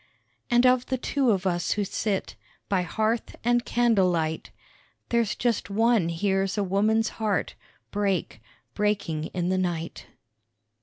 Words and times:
And 0.49 0.65
of 0.65 0.87
the 0.87 0.97
two 0.97 1.29
of 1.29 1.45
us 1.45 1.73
who 1.73 1.85
sit 1.85 2.35
By 2.69 2.81
hearth 2.81 3.35
and 3.43 3.63
candle 3.63 4.09
light, 4.09 4.49
There's 5.09 5.35
just 5.35 5.69
one 5.69 6.09
hears 6.09 6.57
a 6.57 6.63
woman's 6.63 7.09
heart 7.21 7.53
Break 7.91 8.41
breaking 8.73 9.25
in 9.25 9.49
the 9.49 9.59
night. 9.59 10.07